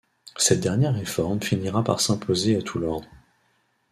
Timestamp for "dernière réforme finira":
0.61-1.83